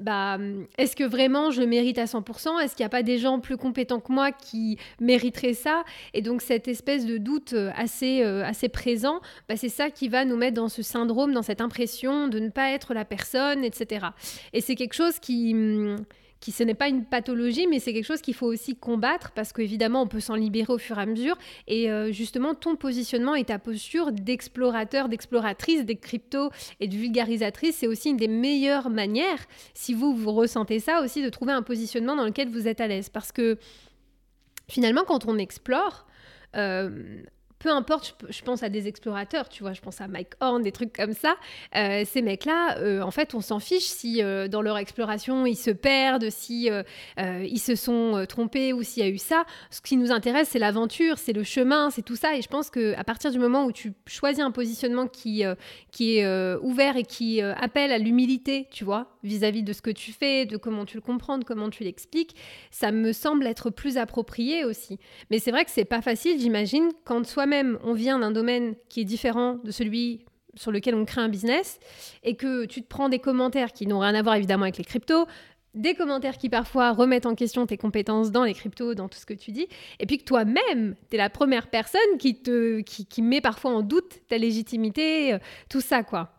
[0.00, 0.38] bah,
[0.78, 3.56] est-ce que vraiment je mérite à 100% Est-ce qu'il n'y a pas des gens plus
[3.56, 5.84] compétents que moi qui mériteraient ça?
[6.14, 10.08] Et donc, cette espèce de doute euh, assez, euh, assez présent, bah, c'est ça qui
[10.08, 13.64] va nous mettre dans ce syndrome, dans cette impression de ne pas être la personne,
[13.64, 14.06] etc.
[14.52, 15.51] Et c'est quelque chose qui
[16.42, 19.52] qui, ce n'est pas une pathologie, mais c'est quelque chose qu'il faut aussi combattre parce
[19.52, 21.36] qu'évidemment, on peut s'en libérer au fur et à mesure.
[21.68, 27.76] Et euh, justement, ton positionnement et ta posture d'explorateur, d'exploratrice des cryptos et de vulgarisatrice,
[27.76, 31.62] c'est aussi une des meilleures manières, si vous, vous ressentez ça aussi, de trouver un
[31.62, 33.08] positionnement dans lequel vous êtes à l'aise.
[33.08, 33.56] Parce que
[34.68, 36.06] finalement, quand on explore,
[36.56, 37.22] euh,
[37.62, 40.72] peu importe, je, pense à des explorateurs, tu vois, je pense à Mike Horn, des
[40.72, 41.36] trucs comme ça.
[41.76, 45.56] Euh, ces mecs-là, euh, en fait, on s'en fiche si euh, dans leur exploration ils
[45.56, 46.68] se perdent, si
[47.18, 49.44] ils se sont trompés ou s'il y a eu ça.
[49.70, 52.36] Ce qui nous intéresse, c'est l'aventure, c'est le chemin, c'est tout ça.
[52.36, 55.44] Et je pense que à partir du moment où tu choisis un positionnement qui
[55.92, 60.12] qui est ouvert et qui appelle à l'humilité, tu vois, vis-à-vis de ce que tu
[60.12, 62.34] fais, de comment tu le comprends, de comment tu l'expliques,
[62.72, 64.98] ça me semble être plus approprié aussi.
[65.30, 67.51] Mais c'est vrai que c'est pas facile, j'imagine, quand soi-même
[67.84, 71.78] on vient d'un domaine qui est différent de celui sur lequel on crée un business
[72.22, 74.84] et que tu te prends des commentaires qui n'ont rien à voir évidemment avec les
[74.84, 75.26] cryptos,
[75.74, 79.26] des commentaires qui parfois remettent en question tes compétences dans les cryptos, dans tout ce
[79.26, 83.22] que tu dis, et puis que toi-même, tu es la première personne qui, te, qui,
[83.22, 85.38] met parfois en doute ta légitimité, euh,
[85.70, 86.30] tout ça, quoi.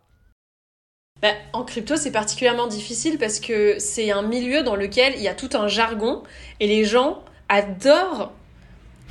[1.22, 5.28] bah, en crypto, c'est particulièrement difficile parce que c'est un milieu dans lequel il y
[5.28, 6.22] a tout un jargon
[6.60, 8.34] et les gens adorent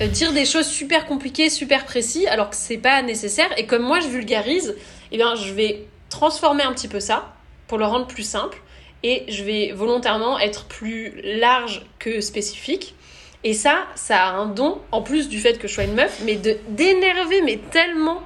[0.01, 3.49] euh, dire des choses super compliquées, super précises, alors que c'est pas nécessaire.
[3.59, 4.77] Et comme moi, je vulgarise,
[5.11, 7.35] eh bien, je vais transformer un petit peu ça
[7.69, 8.59] pour le rendre plus simple
[9.03, 12.95] et je vais volontairement être plus large que spécifique.
[13.45, 16.21] Et ça, ça a un don, en plus du fait que je sois une meuf,
[16.25, 18.23] mais d'énerver, mais tellement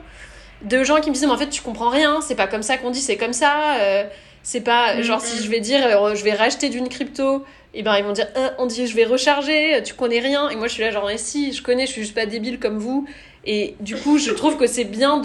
[0.62, 2.79] de gens qui me disent mais en fait tu comprends rien c'est pas comme ça
[2.79, 4.05] qu'on dit c'est comme ça euh,
[4.42, 7.44] c'est pas mm, genre si je vais dire euh, je vais racheter d'une crypto
[7.76, 10.56] et ben ils vont dire euh, on dit je vais recharger tu connais rien et
[10.56, 13.06] moi je suis là genre si je connais je suis juste pas débile comme vous
[13.44, 15.22] et du coup je trouve que c'est bien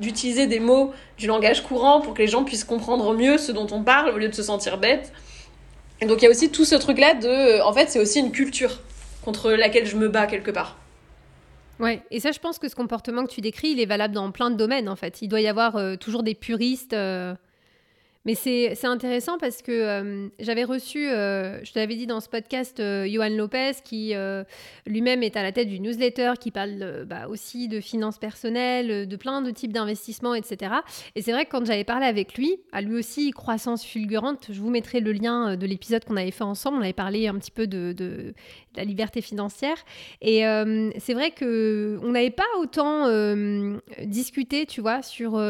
[0.00, 3.68] d'utiliser des mots du langage courant pour que les gens puissent comprendre mieux ce dont
[3.70, 5.12] on parle au lieu de se sentir bête
[6.00, 8.18] et donc il y a aussi tout ce truc là de en fait c'est aussi
[8.18, 8.80] une culture
[9.24, 10.76] contre laquelle je me bats quelque part
[11.80, 14.30] Ouais, et ça, je pense que ce comportement que tu décris, il est valable dans
[14.30, 15.20] plein de domaines, en fait.
[15.20, 16.92] Il doit y avoir euh, toujours des puristes.
[16.92, 17.34] Euh,
[18.24, 22.78] mais c'est intéressant parce que euh, j'avais reçu, euh, je t'avais dit dans ce podcast,
[22.78, 24.14] euh, Johan Lopez, qui
[24.86, 29.16] lui-même est à la tête du newsletter, qui parle bah, aussi de finances personnelles, de
[29.16, 30.74] plein de types d'investissements, etc.
[31.16, 34.60] Et c'est vrai que quand j'avais parlé avec lui, à lui aussi, croissance fulgurante, je
[34.60, 37.50] vous mettrai le lien de l'épisode qu'on avait fait ensemble, on avait parlé un petit
[37.50, 38.34] peu de, de
[38.76, 39.76] la liberté financière.
[40.20, 40.42] Et
[40.98, 43.08] c'est vrai qu'on n'avait pas autant
[44.04, 45.40] discuté, tu vois, sur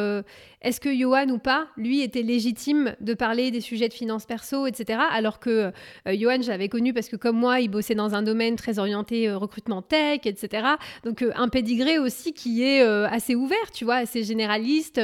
[0.63, 4.67] est-ce que Johan ou pas, lui, était légitime de parler des sujets de finances perso,
[4.67, 5.01] etc.
[5.11, 8.55] Alors que euh, Johan, j'avais connu parce que comme moi, il bossait dans un domaine
[8.55, 10.69] très orienté euh, recrutement tech, etc.
[11.05, 15.01] Donc euh, un pédigré aussi qui est assez ouvert, tu vois, assez généraliste.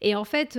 [0.00, 0.58] et en fait,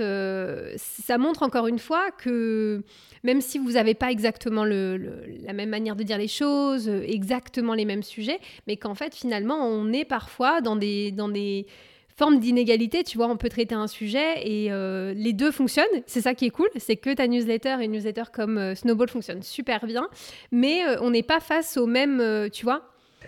[0.76, 2.82] ça montre encore une fois que
[3.22, 7.84] même si vous n'avez pas exactement la même manière de dire les choses, exactement les
[7.84, 11.10] mêmes sujets, mais qu'en fait, finalement, on est parfois dans des...
[11.12, 11.66] Dans des
[12.16, 15.86] forme d'inégalité, tu vois, on peut traiter un sujet et euh, les deux fonctionnent.
[16.06, 19.08] C'est ça qui est cool, c'est que ta newsletter et une newsletter comme euh, Snowball
[19.08, 20.08] fonctionnent super bien,
[20.52, 22.82] mais euh, on n'est pas face au même, tu vois.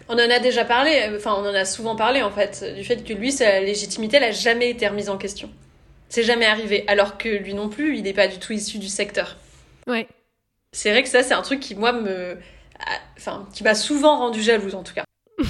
[0.09, 3.03] On en a déjà parlé, enfin on en a souvent parlé en fait, du fait
[3.03, 5.51] que lui, sa légitimité n'a jamais été remise en question.
[6.09, 8.89] C'est jamais arrivé, alors que lui non plus, il n'est pas du tout issu du
[8.89, 9.37] secteur.
[9.87, 10.07] Ouais.
[10.73, 12.37] C'est vrai que ça, c'est un truc qui, moi, me...
[13.17, 15.05] Enfin, qui m'a souvent rendu jalouse en tout cas.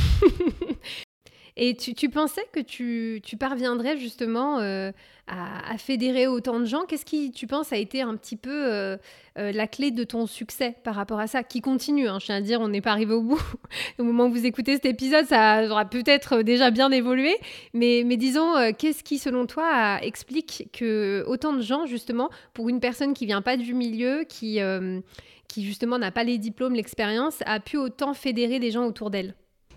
[1.59, 4.93] Et tu, pensais que tu, parviendrais justement euh,
[5.27, 6.85] à, fédérer autant de gens?
[6.85, 8.99] Qu'est-ce qui, tu penses, a été un petit peu euh,
[9.39, 12.37] euh, la clé de ton succès par rapport à ça Qui continue, hein, je tiens
[12.37, 13.41] à dire, on n'est pas arrivé au bout.
[13.99, 17.35] au moment où vous écoutez cet épisode, ça aura peut-être déjà bien évolué.
[17.73, 23.15] Mais, disons, qu'est-ce qui, selon toi, explique que autant de gens, justement, pour une personne
[23.15, 24.59] qui vient pas du milieu, qui,
[25.49, 29.35] qui justement n'a pas les diplômes, l'expérience, a pu autant fédérer des gens autour d'elle?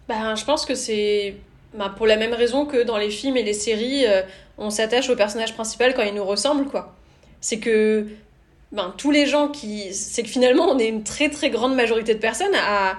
[0.10, 1.36] Ben, je pense que c'est
[1.74, 4.22] bah, pour la même raison que dans les films et les séries, euh,
[4.58, 6.96] on s'attache au personnage principal quand il nous ressemble, quoi.
[7.42, 8.08] C'est que
[8.72, 9.94] ben, tous les gens qui.
[9.94, 12.98] C'est que finalement, on est une très très grande majorité de personnes à,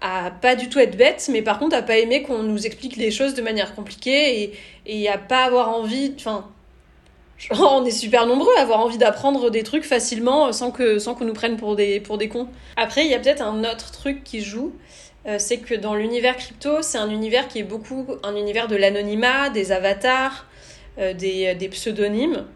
[0.00, 2.96] à pas du tout être bêtes, mais par contre à pas aimer qu'on nous explique
[2.96, 4.52] les choses de manière compliquée et,
[4.86, 6.14] et à pas avoir envie.
[6.16, 6.46] Enfin.
[7.58, 11.24] on est super nombreux à avoir envie d'apprendre des trucs facilement sans que sans qu'on
[11.24, 12.48] nous prenne pour des, pour des cons.
[12.76, 14.74] Après, il y a peut-être un autre truc qui joue,
[15.26, 18.76] euh, c'est que dans l'univers crypto, c'est un univers qui est beaucoup un univers de
[18.76, 20.46] l'anonymat, des avatars,
[20.98, 22.46] euh, des, des, pseudonymes.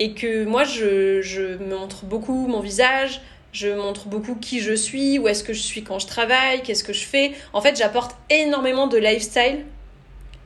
[0.00, 3.20] Et que moi, je, je montre beaucoup mon visage,
[3.52, 6.84] je montre beaucoup qui je suis, où est-ce que je suis quand je travaille, qu'est-ce
[6.84, 7.32] que je fais.
[7.52, 9.64] En fait, j'apporte énormément de lifestyle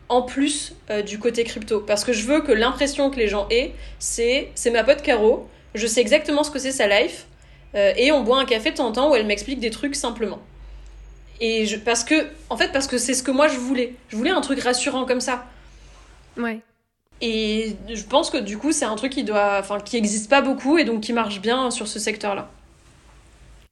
[0.08, 1.80] en plus euh, du côté crypto.
[1.80, 5.48] Parce que je veux que l'impression que les gens aient, c'est c'est ma pote Caro,
[5.74, 7.26] je sais exactement ce que c'est sa life,
[7.74, 10.40] et on boit un café de temps en temps où elle m'explique des trucs simplement.
[11.40, 13.94] Et je, parce que, en fait, parce que c'est ce que moi je voulais.
[14.08, 15.46] Je voulais un truc rassurant comme ça.
[16.36, 16.60] Ouais.
[17.20, 20.42] Et je pense que du coup, c'est un truc qui doit, enfin, qui existe pas
[20.42, 22.50] beaucoup et donc qui marche bien sur ce secteur-là.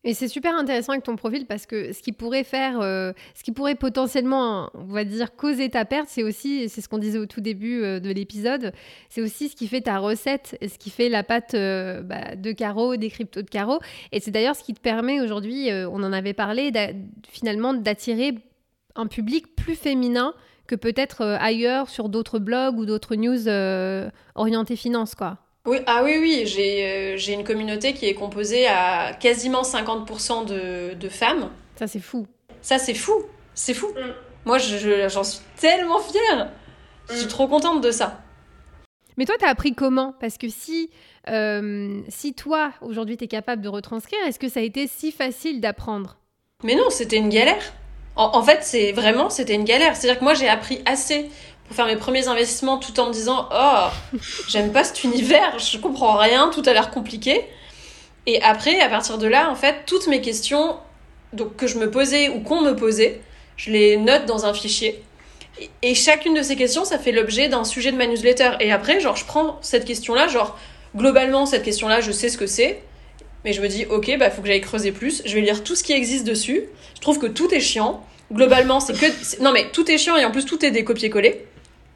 [0.02, 3.42] Et c'est super intéressant avec ton profil parce que ce qui pourrait faire, euh, ce
[3.42, 7.18] qui pourrait potentiellement, on va dire, causer ta perte, c'est aussi, c'est ce qu'on disait
[7.18, 8.72] au tout début euh, de l'épisode,
[9.10, 12.34] c'est aussi ce qui fait ta recette et ce qui fait la pâte euh, bah,
[12.34, 13.80] de carreaux, des cryptos de carreaux.
[14.10, 16.72] Et c'est d'ailleurs ce qui te permet aujourd'hui, on en avait parlé,
[17.28, 18.34] finalement d'attirer
[18.96, 20.32] un public plus féminin
[20.66, 23.48] que peut-être ailleurs sur d'autres blogs ou d'autres news
[24.34, 25.38] orientés finance, quoi.
[25.66, 30.94] Oui, ah oui, oui, j'ai euh, une communauté qui est composée à quasiment 50% de,
[30.94, 31.50] de, femmes.
[31.76, 32.26] Ça, c'est fou.
[32.62, 33.12] Ça, c'est fou.
[33.54, 33.88] C'est fou.
[33.88, 34.14] Mm.
[34.46, 36.50] Moi, j'en suis tellement fière.
[37.10, 37.28] Je suis mm.
[37.28, 38.22] trop contente de ça.
[39.18, 40.14] Mais toi, t'as appris comment?
[40.18, 40.88] Parce que si,
[41.28, 45.60] euh, si toi, aujourd'hui, t'es capable de retranscrire, est-ce que ça a été si facile
[45.60, 46.16] d'apprendre?
[46.64, 47.74] Mais non, c'était une galère.
[48.16, 49.94] En, en fait, c'est vraiment, c'était une galère.
[49.94, 51.28] C'est-à-dire que moi, j'ai appris assez
[51.70, 55.78] pour faire mes premiers investissements tout en me disant oh j'aime pas cet univers, je
[55.78, 57.44] comprends rien, tout a l'air compliqué.
[58.26, 60.76] Et après, à partir de là, en fait, toutes mes questions
[61.32, 63.20] donc, que je me posais ou qu'on me posait,
[63.56, 65.00] je les note dans un fichier.
[65.82, 68.50] Et chacune de ces questions, ça fait l'objet d'un sujet de ma newsletter.
[68.58, 70.58] Et après, genre, je prends cette question-là, genre,
[70.96, 72.82] globalement, cette question-là, je sais ce que c'est.
[73.44, 75.22] Mais je me dis, ok, bah, faut que j'aille creuser plus.
[75.24, 76.64] Je vais lire tout ce qui existe dessus.
[76.96, 78.04] Je trouve que tout est chiant.
[78.32, 79.40] Globalement, c'est que.
[79.40, 81.46] Non, mais tout est chiant et en plus, tout est des copier-coller.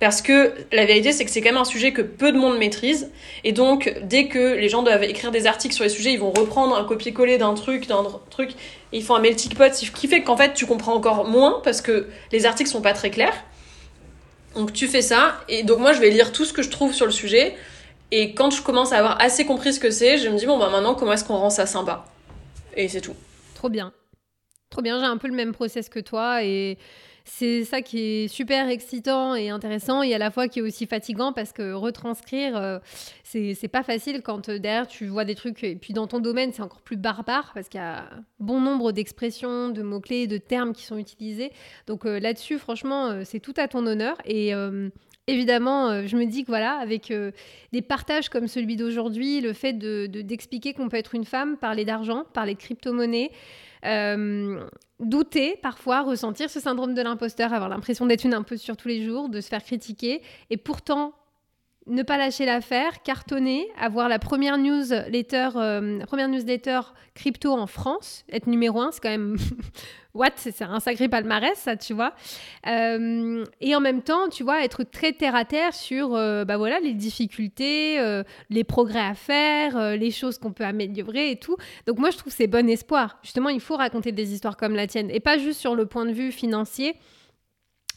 [0.04, 2.58] Parce que la vérité, c'est que c'est quand même un sujet que peu de monde
[2.58, 3.10] maîtrise.
[3.42, 6.30] Et donc, dès que les gens doivent écrire des articles sur les sujets, ils vont
[6.30, 10.06] reprendre un copier-coller d'un truc, d'un truc, et ils font un melting pot, ce qui
[10.06, 13.32] fait qu'en fait, tu comprends encore moins parce que les articles sont pas très clairs.
[14.54, 15.40] Donc, tu fais ça.
[15.48, 17.56] Et donc, moi, je vais lire tout ce que je trouve sur le sujet.
[18.10, 20.58] Et quand je commence à avoir assez compris ce que c'est, je me dis, bon,
[20.58, 22.04] bah maintenant, comment est-ce qu'on rend ça sympa?
[22.76, 23.16] Et c'est tout.
[23.54, 23.90] Trop bien.
[24.68, 26.44] Trop bien, j'ai un peu le même process que toi.
[26.44, 26.76] Et
[27.26, 30.86] c'est ça qui est super excitant et intéressant et à la fois qui est aussi
[30.86, 32.78] fatigant parce que retranscrire, euh,
[33.24, 35.64] c'est pas facile quand euh, derrière tu vois des trucs.
[35.64, 38.10] Et puis dans ton domaine, c'est encore plus barbare parce qu'il y a
[38.40, 41.50] bon nombre d'expressions, de mots-clés, de termes qui sont utilisés.
[41.86, 44.16] Donc euh, là-dessus, franchement, c'est tout à ton honneur.
[44.24, 44.52] Et.
[45.26, 47.10] Évidemment, je me dis que voilà, avec
[47.72, 52.24] des partages comme celui d'aujourd'hui, le fait d'expliquer qu'on peut être une femme, parler d'argent,
[52.34, 53.30] parler de crypto-monnaie,
[53.84, 54.66] euh,
[55.00, 59.28] douter parfois, ressentir ce syndrome de l'imposteur, avoir l'impression d'être une imposture tous les jours,
[59.28, 61.14] de se faire critiquer, et pourtant
[61.86, 66.80] ne pas lâcher l'affaire, cartonner, avoir la première newsletter, euh, première newsletter
[67.14, 69.36] crypto en France, être numéro un, c'est quand même
[70.14, 72.14] what, c'est un sacré palmarès, ça, tu vois.
[72.66, 76.56] Euh, et en même temps, tu vois, être très terre à terre sur, euh, bah
[76.56, 78.00] voilà, les difficultés,
[78.50, 81.56] les progrès à faire, les choses qu'on peut améliorer et tout.
[81.86, 83.18] Donc moi, je trouve c'est bon espoir.
[83.22, 86.06] Justement, il faut raconter des histoires comme la tienne et pas juste sur le point
[86.06, 86.96] de vue financier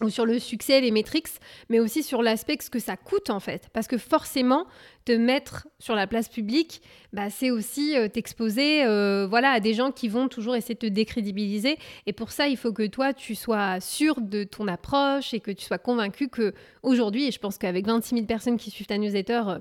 [0.01, 1.27] ou sur le succès, les métriques,
[1.69, 3.69] mais aussi sur l'aspect ce que ça coûte en fait.
[3.73, 4.65] Parce que forcément,
[5.05, 6.81] te mettre sur la place publique,
[7.13, 10.79] bah, c'est aussi euh, t'exposer euh, voilà, à des gens qui vont toujours essayer de
[10.79, 11.77] te décrédibiliser.
[12.05, 15.51] Et pour ça, il faut que toi, tu sois sûr de ton approche et que
[15.51, 18.97] tu sois convaincu que aujourd'hui, et je pense qu'avec 26 000 personnes qui suivent ta
[18.97, 19.59] newsletter, euh,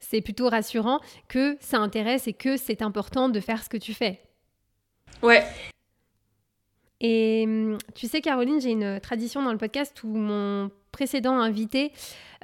[0.00, 3.94] c'est plutôt rassurant que ça intéresse et que c'est important de faire ce que tu
[3.94, 4.20] fais.
[5.22, 5.44] Ouais,
[7.00, 11.92] et hum, tu sais, Caroline, j'ai une tradition dans le podcast où mon précédent invité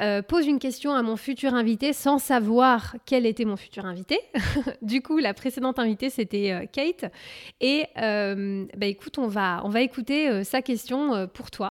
[0.00, 4.20] euh, pose une question à mon futur invité sans savoir quel était mon futur invité.
[4.82, 7.10] du coup, la précédente invitée, c'était euh, Kate.
[7.60, 11.68] Et euh, bah, écoute, on va, on va écouter sa question pour toi.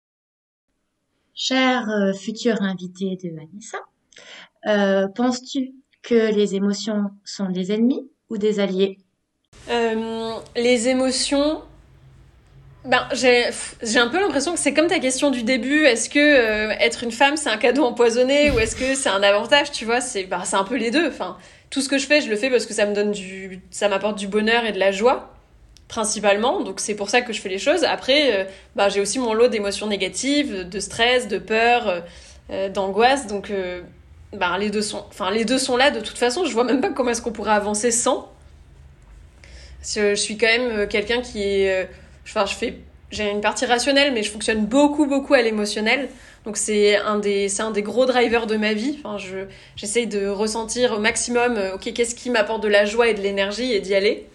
[1.34, 1.86] Cher
[2.18, 8.98] futur invité de Vanessa, penses-tu que les émotions sont des ennemis ou des alliés?
[9.68, 11.62] Les émotions,
[12.86, 13.50] ben, j'ai,
[13.98, 15.86] un peu l'impression que c'est comme ta question du début.
[15.86, 19.24] Est-ce que euh, être une femme, c'est un cadeau empoisonné ou est-ce que c'est un
[19.24, 21.08] avantage Tu vois, c'est, c'est un peu les deux.
[21.08, 21.38] Enfin,
[21.72, 23.90] tout ce que je fais, je le fais parce que ça me donne du, ça
[23.90, 25.34] m'apporte du bonheur et de la joie,
[25.88, 26.62] principalement.
[26.62, 27.84] Donc c'est pour ça que je fais les choses.
[27.84, 28.44] Après, euh,
[28.76, 32.04] bah, j'ai aussi mon lot d'émotions négatives, de stress, de peur,
[32.52, 33.26] euh, d'angoisse.
[33.26, 33.52] Donc,
[34.32, 36.46] bah, les deux sont, enfin, les deux sont là de toute façon.
[36.46, 38.32] Je vois même pas comment est-ce qu'on pourrait avancer sans.
[39.82, 41.88] Je, je suis quand même quelqu'un qui est
[42.26, 42.80] Enfin, je fais,
[43.12, 46.10] j'ai une partie rationnelle, mais je fonctionne beaucoup, beaucoup à l'émotionnel.
[46.44, 49.00] Donc c'est un des, c'est un des gros drivers de ma vie.
[49.00, 53.08] Enfin, je, j'essaye de ressentir au maximum, euh, ok, qu'est-ce qui m'apporte de la joie
[53.08, 54.28] et de l'énergie et d'y aller.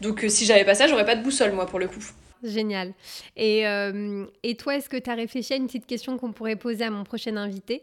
[0.00, 2.04] Donc euh, si j'avais pas ça, j'aurais pas de boussole moi pour le coup.
[2.42, 2.92] Génial.
[3.36, 6.56] Et, euh, et toi, est-ce que tu as réfléchi à une petite question qu'on pourrait
[6.56, 7.82] poser à mon prochain invité?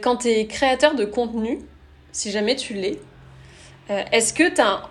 [0.00, 1.58] Quand tu es créateur de contenu,
[2.10, 2.98] si jamais tu l'es,
[3.90, 4.88] est-ce que tu as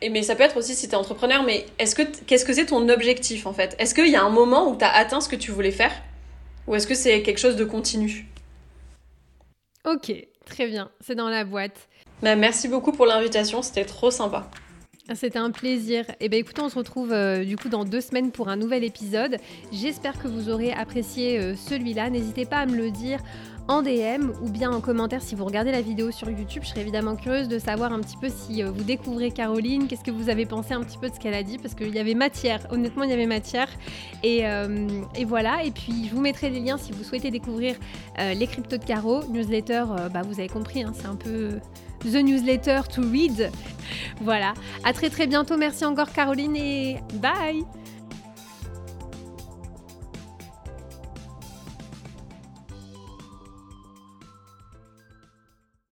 [0.00, 2.52] et mais ça peut être aussi si tu es entrepreneur, mais est-ce que qu'est-ce que
[2.52, 3.74] c'est ton objectif en fait?
[3.78, 5.92] Est-ce qu'il y a un moment où tu as atteint ce que tu voulais faire?
[6.66, 8.26] Ou est-ce que c'est quelque chose de continu?
[9.86, 10.12] Ok,
[10.44, 11.88] très bien, c'est dans la boîte.
[12.22, 14.50] Bah, merci beaucoup pour l'invitation, c'était trop sympa.
[15.14, 16.04] C'était un plaisir.
[16.10, 18.56] Et eh ben écoutez, on se retrouve euh, du coup dans deux semaines pour un
[18.56, 19.38] nouvel épisode.
[19.72, 22.10] J'espère que vous aurez apprécié euh, celui-là.
[22.10, 23.20] N'hésitez pas à me le dire
[23.68, 26.62] en DM ou bien en commentaire si vous regardez la vidéo sur YouTube.
[26.64, 30.02] Je serais évidemment curieuse de savoir un petit peu si euh, vous découvrez Caroline, qu'est-ce
[30.02, 31.98] que vous avez pensé un petit peu de ce qu'elle a dit, parce qu'il y
[31.98, 33.68] avait matière, honnêtement il y avait matière.
[34.22, 34.86] Et, euh,
[35.26, 37.76] voilà, et puis je vous mettrai les liens si vous souhaitez découvrir
[38.18, 41.58] euh, les cryptos de Caro, newsletter, bah, vous avez compris, hein, c'est un peu
[42.00, 43.50] the newsletter to read.
[44.20, 44.52] Voilà,
[44.84, 47.64] à très très bientôt, merci encore Caroline et bye